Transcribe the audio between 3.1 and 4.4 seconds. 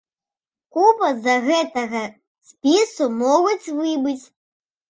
могуць выбыць.